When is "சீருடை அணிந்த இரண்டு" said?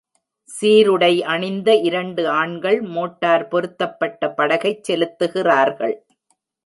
0.49-2.23